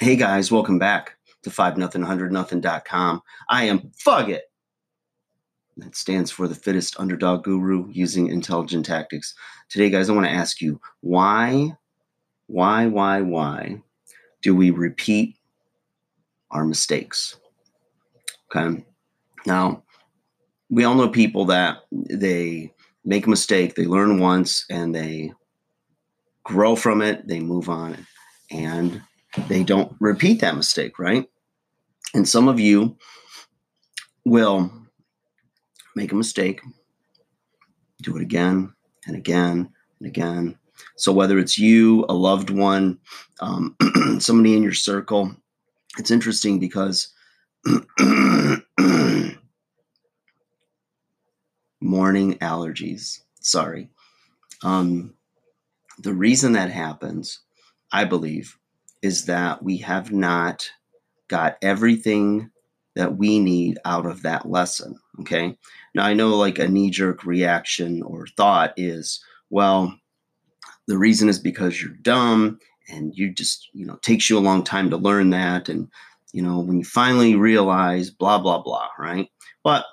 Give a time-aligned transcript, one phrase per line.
[0.00, 3.20] Hey guys, welcome back to 5 nothing 100 nothing.com.
[3.48, 4.44] I am Fug It.
[5.76, 9.34] That stands for the fittest underdog guru using intelligent tactics.
[9.68, 11.76] Today, guys, I want to ask you why,
[12.46, 13.82] why, why, why
[14.40, 15.34] do we repeat
[16.52, 17.36] our mistakes?
[18.54, 18.84] Okay.
[19.46, 19.82] Now,
[20.70, 22.72] we all know people that they
[23.04, 25.32] make a mistake, they learn once, and they
[26.44, 28.06] grow from it, they move on,
[28.52, 29.02] and
[29.48, 31.28] they don't repeat that mistake, right?
[32.14, 32.96] And some of you
[34.24, 34.70] will
[35.94, 36.60] make a mistake,
[38.02, 38.72] do it again
[39.06, 39.70] and again
[40.00, 40.58] and again.
[40.96, 42.98] So, whether it's you, a loved one,
[43.40, 43.76] um,
[44.18, 45.34] somebody in your circle,
[45.98, 47.12] it's interesting because
[51.80, 53.20] morning allergies.
[53.40, 53.88] Sorry.
[54.62, 55.14] Um,
[55.98, 57.40] the reason that happens,
[57.92, 58.56] I believe,
[59.02, 60.68] is that we have not
[61.28, 62.50] got everything
[62.96, 64.98] that we need out of that lesson.
[65.20, 65.56] Okay.
[65.94, 69.94] Now, I know like a knee jerk reaction or thought is, well,
[70.86, 74.64] the reason is because you're dumb and you just, you know, takes you a long
[74.64, 75.68] time to learn that.
[75.68, 75.88] And,
[76.32, 79.28] you know, when you finally realize blah, blah, blah, right?
[79.62, 79.84] But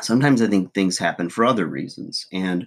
[0.00, 2.26] sometimes I think things happen for other reasons.
[2.32, 2.66] And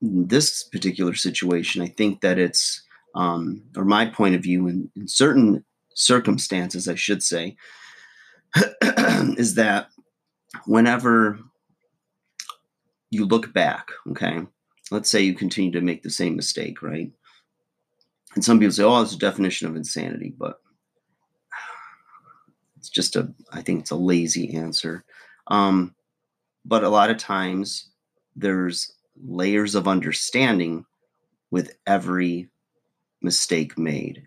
[0.00, 2.82] this particular situation, I think that it's,
[3.14, 5.64] um, or my point of view in, in certain
[5.94, 7.56] circumstances, I should say,
[8.82, 9.88] is that
[10.66, 11.38] whenever
[13.10, 14.42] you look back, okay,
[14.90, 17.10] let's say you continue to make the same mistake, right?
[18.34, 20.60] And some people say, oh, it's a definition of insanity, but
[22.76, 25.04] it's just a, I think it's a lazy answer.
[25.48, 25.94] Um,
[26.64, 27.90] but a lot of times
[28.36, 28.92] there's
[29.26, 30.84] layers of understanding
[31.50, 32.50] with every
[33.22, 34.26] mistake made.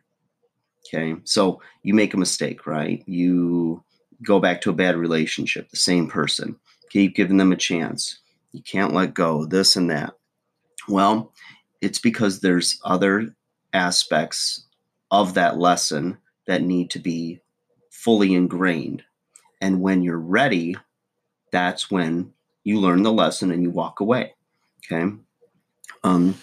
[0.88, 1.16] Okay.
[1.24, 3.04] So you make a mistake, right?
[3.08, 3.84] You
[4.24, 6.56] go back to a bad relationship, the same person,
[6.90, 8.20] keep giving them a chance.
[8.52, 10.14] You can't let go, this and that.
[10.88, 11.32] Well,
[11.82, 13.34] it's because there's other
[13.74, 14.66] aspects
[15.10, 16.18] of that lesson
[16.48, 17.40] that need to be
[17.90, 19.04] fully ingrained.
[19.62, 20.76] And when you're ready,
[21.52, 22.34] that's when
[22.64, 24.34] you learn the lesson and you walk away.
[24.86, 25.14] Okay.
[26.04, 26.36] Um,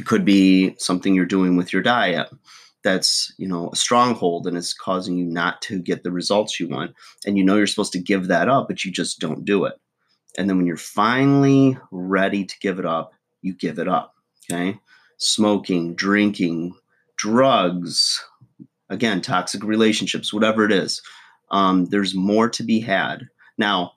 [0.00, 2.30] it could be something you're doing with your diet
[2.82, 6.68] that's you know a stronghold and it's causing you not to get the results you
[6.68, 6.94] want.
[7.26, 9.74] And you know you're supposed to give that up but you just don't do it.
[10.38, 13.12] And then when you're finally ready to give it up
[13.42, 14.14] you give it up
[14.50, 14.78] okay?
[15.18, 16.74] Smoking drinking
[17.18, 18.24] drugs
[18.88, 21.02] again toxic relationships whatever it is
[21.50, 23.28] um, there's more to be had.
[23.58, 23.92] Now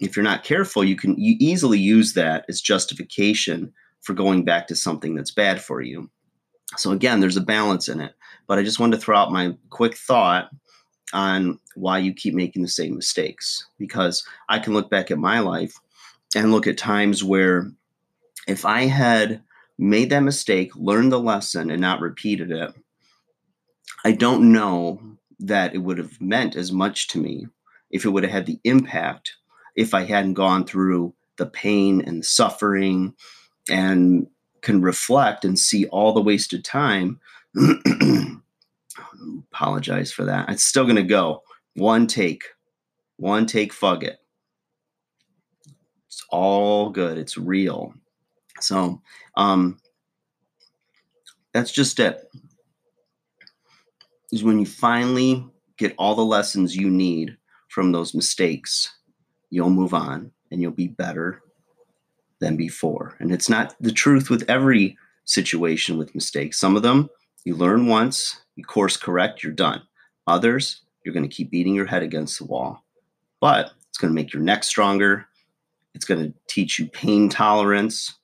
[0.00, 3.72] if you're not careful you can you easily use that as justification
[4.06, 6.08] for going back to something that's bad for you.
[6.76, 8.14] So again, there's a balance in it.
[8.46, 10.48] But I just wanted to throw out my quick thought
[11.12, 15.40] on why you keep making the same mistakes because I can look back at my
[15.40, 15.74] life
[16.36, 17.72] and look at times where
[18.46, 19.42] if I had
[19.76, 22.72] made that mistake, learned the lesson, and not repeated it,
[24.04, 25.00] I don't know
[25.40, 27.48] that it would have meant as much to me
[27.90, 29.34] if it would have had the impact
[29.74, 33.14] if I hadn't gone through the pain and the suffering
[33.70, 34.26] and
[34.62, 37.20] can reflect and see all the wasted time.
[39.52, 40.48] Apologize for that.
[40.48, 41.42] It's still going to go
[41.74, 42.44] one take,
[43.16, 44.18] one take, fug it.
[46.06, 47.18] It's all good.
[47.18, 47.94] It's real.
[48.60, 49.00] So,
[49.36, 49.78] um,
[51.52, 52.28] that's just it.
[54.32, 55.46] Is when you finally
[55.78, 57.36] get all the lessons you need
[57.68, 58.94] from those mistakes,
[59.50, 61.42] you'll move on and you'll be better
[62.40, 63.16] than before.
[63.18, 66.58] And it's not the truth with every situation with mistakes.
[66.58, 67.08] Some of them
[67.44, 69.80] you learn once, you course correct, you're done.
[70.26, 72.84] Others, you're going to keep beating your head against the wall.
[73.40, 75.26] But it's going to make your neck stronger.
[75.94, 78.14] It's going to teach you pain tolerance.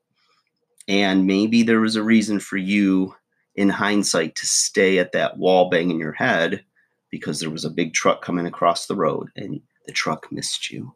[0.88, 3.14] And maybe there was a reason for you
[3.54, 6.64] in hindsight to stay at that wall banging your head
[7.10, 10.92] because there was a big truck coming across the road and the truck missed you.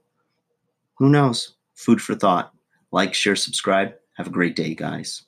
[0.97, 1.55] Who knows?
[1.75, 2.53] Food for thought.
[2.97, 3.93] Like, share, subscribe.
[4.15, 5.21] Have a great day, guys.